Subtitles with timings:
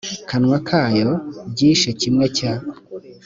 [0.29, 1.09] kanwa kayo
[1.51, 2.53] byishe kimwe cya